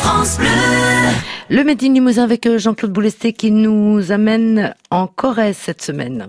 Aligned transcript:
France 0.00 0.38
Bleu. 0.38 0.48
Le 1.50 1.64
Made 1.64 1.82
in 1.82 1.92
Limousin 1.92 2.24
avec 2.24 2.46
euh, 2.46 2.58
Jean-Claude 2.58 2.92
Boulesté 2.92 3.32
qui 3.32 3.50
nous 3.50 4.10
amène 4.10 4.74
en 4.90 5.06
Corrèze 5.06 5.56
cette 5.56 5.82
semaine. 5.82 6.28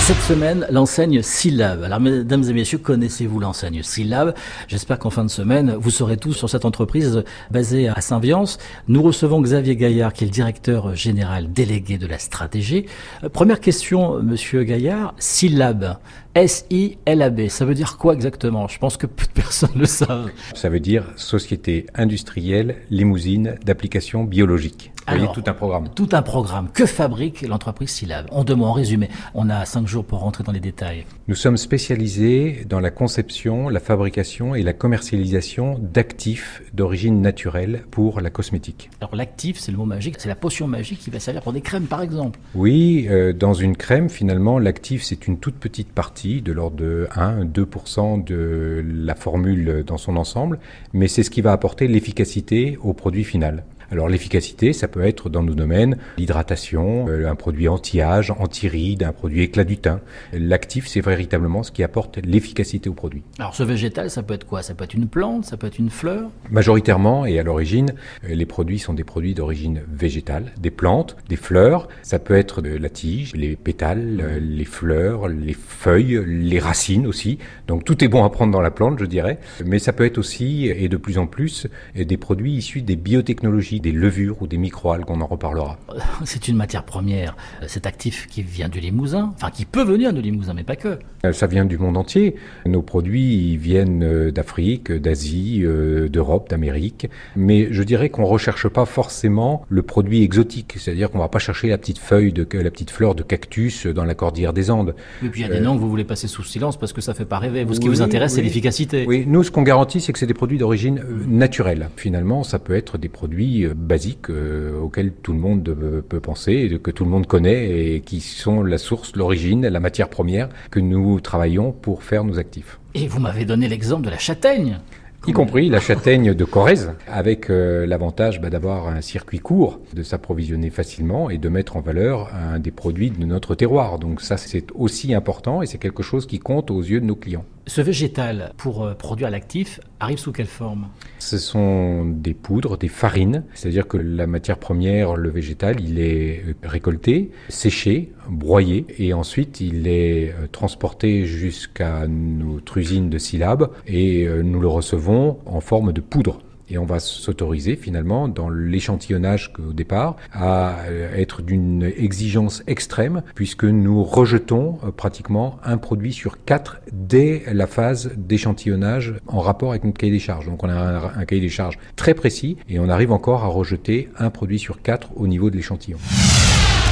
Cette 0.00 0.20
semaine, 0.22 0.66
l'enseigne 0.72 1.22
Syllab. 1.22 1.84
Alors, 1.84 2.00
mesdames 2.00 2.42
et 2.42 2.52
messieurs, 2.52 2.78
connaissez-vous 2.78 3.38
l'enseigne 3.38 3.82
Syllab? 3.84 4.34
J'espère 4.66 4.98
qu'en 4.98 5.10
fin 5.10 5.24
de 5.24 5.30
semaine, 5.30 5.76
vous 5.78 5.90
saurez 5.90 6.16
tout 6.16 6.32
sur 6.32 6.50
cette 6.50 6.64
entreprise 6.64 7.22
basée 7.52 7.88
à 7.88 8.00
Saint-Viance. 8.00 8.58
Nous 8.88 9.02
recevons 9.02 9.40
Xavier 9.40 9.76
Gaillard, 9.76 10.12
qui 10.12 10.24
est 10.24 10.26
le 10.26 10.32
directeur 10.32 10.96
général 10.96 11.52
délégué 11.52 11.96
de 11.96 12.08
la 12.08 12.18
stratégie. 12.18 12.86
Euh, 13.22 13.28
Première 13.28 13.60
question, 13.60 14.20
monsieur 14.20 14.64
Gaillard. 14.64 15.14
Syllab. 15.18 15.98
S-I-L-A-B. 16.36 17.48
Ça 17.48 17.64
veut 17.64 17.74
dire 17.74 17.98
quoi 17.98 18.14
exactement? 18.14 18.68
Je 18.68 18.78
pense 18.78 18.96
que 18.96 19.06
peu 19.06 19.26
de 19.26 19.32
personnes 19.32 19.70
le 19.74 19.86
savent. 19.86 20.30
Ça 20.54 20.68
veut 20.68 20.78
dire 20.78 21.06
Société 21.16 21.86
industrielle 21.94 22.76
limousine 22.88 23.56
d'application 23.64 24.22
biologique. 24.22 24.92
Vous 25.08 25.16
voyez, 25.16 25.32
tout 25.34 25.42
un 25.46 25.54
programme. 25.54 25.88
Tout 25.94 26.08
un 26.12 26.22
programme. 26.22 26.68
Que 26.72 26.86
fabrique 26.86 27.42
l'entreprise 27.42 27.90
Syllab 27.90 28.26
En 28.30 28.44
deux 28.44 28.54
mots, 28.54 28.66
en 28.66 28.72
résumé. 28.72 29.08
On 29.34 29.50
a 29.50 29.64
cinq 29.64 29.88
jours 29.88 30.04
pour 30.04 30.20
rentrer 30.20 30.44
dans 30.44 30.52
les 30.52 30.60
détails. 30.60 31.04
Nous 31.26 31.34
sommes 31.34 31.56
spécialisés 31.56 32.64
dans 32.68 32.78
la 32.78 32.90
conception, 32.90 33.68
la 33.68 33.80
fabrication 33.80 34.54
et 34.54 34.62
la 34.62 34.72
commercialisation 34.72 35.78
d'actifs 35.80 36.62
d'origine 36.74 37.20
naturelle 37.20 37.82
pour 37.90 38.20
la 38.20 38.30
cosmétique. 38.30 38.90
Alors, 39.00 39.16
l'actif, 39.16 39.58
c'est 39.58 39.72
le 39.72 39.78
mot 39.78 39.84
magique. 39.84 40.16
C'est 40.18 40.28
la 40.28 40.36
potion 40.36 40.68
magique 40.68 41.00
qui 41.00 41.10
va 41.10 41.18
servir 41.18 41.42
pour 41.42 41.52
des 41.52 41.60
crèmes, 41.62 41.86
par 41.86 42.02
exemple. 42.02 42.38
Oui, 42.54 43.08
euh, 43.10 43.32
dans 43.32 43.54
une 43.54 43.76
crème, 43.76 44.08
finalement, 44.10 44.58
l'actif, 44.60 45.02
c'est 45.02 45.26
une 45.26 45.38
toute 45.38 45.56
petite 45.56 45.92
partie, 45.92 46.19
de 46.26 46.52
l'ordre 46.52 46.76
de 46.76 47.08
1-2% 47.12 48.24
de 48.24 48.84
la 48.84 49.14
formule 49.14 49.84
dans 49.86 49.96
son 49.96 50.16
ensemble, 50.16 50.58
mais 50.92 51.08
c'est 51.08 51.22
ce 51.22 51.30
qui 51.30 51.40
va 51.40 51.52
apporter 51.52 51.88
l'efficacité 51.88 52.78
au 52.82 52.92
produit 52.92 53.24
final. 53.24 53.64
Alors 53.92 54.08
l'efficacité, 54.08 54.72
ça 54.72 54.86
peut 54.86 55.04
être 55.04 55.28
dans 55.28 55.42
nos 55.42 55.54
domaines 55.54 55.96
l'hydratation, 56.16 57.08
euh, 57.08 57.28
un 57.28 57.34
produit 57.34 57.66
anti-âge, 57.66 58.30
anti-rides, 58.30 59.02
un 59.02 59.12
produit 59.12 59.42
éclat 59.42 59.64
du 59.64 59.78
teint. 59.78 60.00
L'actif, 60.32 60.86
c'est 60.86 61.00
véritablement 61.00 61.64
ce 61.64 61.72
qui 61.72 61.82
apporte 61.82 62.18
l'efficacité 62.18 62.88
au 62.88 62.94
produit. 62.94 63.22
Alors, 63.38 63.54
ce 63.54 63.64
végétal, 63.64 64.10
ça 64.10 64.22
peut 64.22 64.34
être 64.34 64.46
quoi? 64.46 64.62
Ça 64.62 64.74
peut 64.74 64.84
être 64.84 64.94
une 64.94 65.08
plante, 65.08 65.44
ça 65.44 65.56
peut 65.56 65.66
être 65.66 65.78
une 65.78 65.90
fleur? 65.90 66.30
Majoritairement 66.50 67.26
et 67.26 67.40
à 67.40 67.42
l'origine, 67.42 67.94
euh, 68.24 68.34
les 68.34 68.46
produits 68.46 68.78
sont 68.78 68.94
des 68.94 69.02
produits 69.02 69.34
d'origine 69.34 69.82
végétale, 69.92 70.52
des 70.60 70.70
plantes, 70.70 71.16
des 71.28 71.36
fleurs. 71.36 71.88
Ça 72.02 72.20
peut 72.20 72.36
être 72.36 72.62
de 72.62 72.76
la 72.76 72.90
tige, 72.90 73.34
les 73.34 73.56
pétales, 73.56 74.20
euh, 74.22 74.38
les 74.40 74.64
fleurs, 74.64 75.26
les 75.26 75.54
feuilles, 75.54 76.22
les 76.26 76.60
racines 76.60 77.08
aussi. 77.08 77.38
Donc 77.66 77.84
tout 77.84 78.04
est 78.04 78.08
bon 78.08 78.24
à 78.24 78.30
prendre 78.30 78.52
dans 78.52 78.60
la 78.60 78.70
plante, 78.70 79.00
je 79.00 79.04
dirais. 79.04 79.38
Mais 79.64 79.80
ça 79.80 79.92
peut 79.92 80.04
être 80.04 80.18
aussi, 80.18 80.66
et 80.66 80.88
de 80.88 80.96
plus 80.96 81.18
en 81.18 81.26
plus, 81.26 81.66
des 81.96 82.16
produits 82.16 82.52
issus 82.52 82.82
des 82.82 82.96
biotechnologies, 82.96 83.79
des 83.80 83.92
levures 83.92 84.42
ou 84.42 84.46
des 84.46 84.58
microalgues. 84.58 85.08
On 85.08 85.20
en 85.20 85.26
reparlera. 85.26 85.78
C'est 86.24 86.48
une 86.48 86.56
matière 86.56 86.84
première, 86.84 87.36
cet 87.66 87.86
actif 87.86 88.26
qui 88.28 88.42
vient 88.42 88.68
du 88.68 88.80
Limousin, 88.80 89.32
enfin 89.36 89.50
qui 89.50 89.64
peut 89.64 89.84
venir 89.84 90.12
du 90.12 90.20
Limousin, 90.20 90.54
mais 90.54 90.64
pas 90.64 90.76
que. 90.76 90.98
Euh, 91.24 91.32
Ça 91.32 91.46
vient 91.46 91.64
du 91.64 91.78
monde 91.78 91.96
entier. 91.96 92.36
Nos 92.66 92.82
produits 92.82 93.56
viennent 93.56 94.02
euh, 94.02 94.30
d'Afrique, 94.30 94.92
d'Asie, 94.92 95.62
euh, 95.64 96.08
d'Europe, 96.08 96.48
d'Amérique. 96.48 97.08
Mais 97.36 97.68
je 97.70 97.82
dirais 97.82 98.08
qu'on 98.08 98.24
recherche 98.24 98.68
pas 98.68 98.84
forcément 98.84 99.64
le 99.68 99.82
produit 99.82 100.22
exotique. 100.22 100.74
C'est-à-dire 100.78 101.10
qu'on 101.10 101.18
va 101.18 101.28
pas 101.28 101.38
chercher 101.38 101.68
la 101.68 101.78
petite 101.78 101.98
feuille 101.98 102.32
de, 102.32 102.46
la 102.58 102.70
petite 102.70 102.90
fleur 102.90 103.14
de 103.14 103.22
cactus 103.22 103.86
dans 103.86 104.04
la 104.04 104.14
cordillère 104.14 104.52
des 104.52 104.70
Andes. 104.70 104.94
Et 105.24 105.28
puis 105.28 105.42
il 105.42 105.46
y 105.46 105.50
a 105.50 105.52
des 105.52 105.60
noms 105.60 105.74
que 105.74 105.80
vous 105.80 105.90
voulez 105.90 106.04
passer 106.04 106.28
sous 106.28 106.42
silence 106.42 106.78
parce 106.78 106.92
que 106.92 107.00
ça 107.00 107.14
fait 107.14 107.24
pas 107.24 107.38
rêver. 107.38 107.64
Vous, 107.64 107.74
ce 107.74 107.80
qui 107.80 107.88
vous 107.88 108.02
intéresse, 108.02 108.34
c'est 108.34 108.42
l'efficacité. 108.42 109.04
Oui, 109.06 109.24
nous, 109.26 109.42
ce 109.42 109.50
qu'on 109.50 109.62
garantit, 109.62 110.00
c'est 110.00 110.12
que 110.12 110.18
c'est 110.18 110.26
des 110.26 110.34
produits 110.34 110.58
d'origine 110.58 111.02
naturelle. 111.28 111.88
Finalement, 111.96 112.44
ça 112.44 112.58
peut 112.58 112.74
être 112.74 112.98
des 112.98 113.08
produits 113.08 113.66
basiques 113.74 114.30
euh, 114.30 114.78
auxquels 114.78 115.12
tout 115.12 115.32
le 115.32 115.38
monde 115.38 115.68
euh, 115.68 116.02
peut 116.06 116.20
penser, 116.20 116.52
et 116.52 116.78
que 116.78 116.90
tout 116.90 117.04
le 117.04 117.10
monde 117.10 117.26
connaît 117.26 117.94
et 117.94 118.00
qui 118.00 118.20
sont 118.20 118.62
la 118.62 118.78
source, 118.78 119.16
l'origine, 119.16 119.66
la 119.66 119.80
matière 119.80 120.08
première 120.08 120.48
que 120.70 120.80
nous 120.80 121.20
travaillons 121.20 121.72
pour 121.72 122.02
faire 122.02 122.24
nos 122.24 122.38
actifs. 122.38 122.78
Et 122.94 123.06
vous 123.06 123.20
m'avez 123.20 123.44
donné 123.44 123.68
l'exemple 123.68 124.04
de 124.04 124.10
la 124.10 124.18
châtaigne. 124.18 124.78
Y 125.26 125.32
compris 125.32 125.68
la 125.68 125.80
châtaigne 125.80 126.32
de 126.32 126.44
Corrèze, 126.46 126.92
avec 127.06 127.50
euh, 127.50 127.84
l'avantage 127.86 128.40
bah, 128.40 128.48
d'avoir 128.48 128.88
un 128.88 129.02
circuit 129.02 129.38
court, 129.38 129.78
de 129.92 130.02
s'approvisionner 130.02 130.70
facilement 130.70 131.28
et 131.28 131.36
de 131.36 131.48
mettre 131.50 131.76
en 131.76 131.82
valeur 131.82 132.30
un 132.34 132.58
des 132.58 132.70
produits 132.70 133.10
de 133.10 133.26
notre 133.26 133.54
terroir. 133.54 133.98
Donc 133.98 134.22
ça, 134.22 134.38
c'est 134.38 134.68
aussi 134.74 135.12
important 135.12 135.60
et 135.60 135.66
c'est 135.66 135.76
quelque 135.76 136.02
chose 136.02 136.26
qui 136.26 136.38
compte 136.38 136.70
aux 136.70 136.80
yeux 136.80 137.00
de 137.00 137.04
nos 137.04 137.16
clients. 137.16 137.44
Ce 137.70 137.80
végétal, 137.80 138.52
pour 138.56 138.82
euh, 138.82 138.94
produire 138.94 139.30
l'actif, 139.30 139.78
arrive 140.00 140.18
sous 140.18 140.32
quelle 140.32 140.48
forme? 140.48 140.88
Ce 141.20 141.38
sont 141.38 142.04
des 142.04 142.34
poudres, 142.34 142.76
des 142.76 142.88
farines, 142.88 143.44
c'est-à-dire 143.54 143.86
que 143.86 143.96
la 143.96 144.26
matière 144.26 144.58
première, 144.58 145.14
le 145.14 145.30
végétal, 145.30 145.80
il 145.80 146.00
est 146.00 146.42
euh, 146.48 146.54
récolté, 146.64 147.30
séché, 147.48 148.10
broyé, 148.28 148.86
et 148.98 149.12
ensuite 149.12 149.60
il 149.60 149.86
est 149.86 150.30
euh, 150.30 150.48
transporté 150.50 151.26
jusqu'à 151.26 152.08
notre 152.08 152.76
usine 152.76 153.08
de 153.08 153.18
syllabes, 153.18 153.70
et 153.86 154.26
nous 154.42 154.58
le 154.58 154.66
recevons 154.66 155.38
en 155.46 155.60
forme 155.60 155.92
de 155.92 156.00
poudre. 156.00 156.40
Et 156.70 156.78
on 156.78 156.86
va 156.86 157.00
s'autoriser 157.00 157.76
finalement 157.76 158.28
dans 158.28 158.48
l'échantillonnage 158.48 159.52
au 159.58 159.72
départ 159.72 160.16
à 160.32 160.76
euh, 160.86 161.14
être 161.16 161.42
d'une 161.42 161.82
exigence 161.82 162.62
extrême 162.66 163.22
puisque 163.34 163.64
nous 163.64 164.04
rejetons 164.04 164.78
euh, 164.84 164.90
pratiquement 164.90 165.58
un 165.64 165.78
produit 165.78 166.12
sur 166.12 166.44
quatre 166.44 166.80
dès 166.92 167.42
la 167.52 167.66
phase 167.66 168.12
d'échantillonnage 168.16 169.14
en 169.26 169.40
rapport 169.40 169.70
avec 169.70 169.84
notre 169.84 169.98
cahier 169.98 170.12
des 170.12 170.18
charges. 170.18 170.46
Donc 170.46 170.62
on 170.62 170.68
a 170.68 171.12
un, 171.16 171.24
cahier 171.24 171.40
des 171.40 171.48
charges 171.48 171.78
très 171.96 172.14
précis 172.14 172.56
et 172.68 172.78
on 172.78 172.88
arrive 172.88 173.12
encore 173.12 173.44
à 173.44 173.48
rejeter 173.48 174.08
un 174.18 174.30
produit 174.30 174.58
sur 174.58 174.82
quatre 174.82 175.10
au 175.16 175.26
niveau 175.26 175.50
de 175.50 175.56
l'échantillon. 175.56 175.98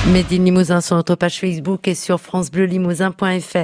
Made 0.07 0.33
in 0.33 0.45
Limousin 0.45 0.81
sur 0.81 0.97
notre 0.97 1.17
page 1.17 1.39
Facebook 1.39 1.87
et 1.87 1.95
sur 1.95 2.19
francebleulimousin.fr. 2.21 3.59